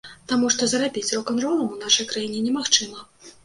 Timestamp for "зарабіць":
0.71-1.11